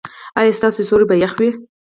[0.39, 1.49] ایا ستاسو سیوري به يخ وي؟